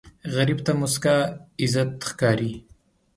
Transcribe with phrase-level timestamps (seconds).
[0.35, 1.17] غریب ته موسکا
[1.63, 2.51] عزت ښکاري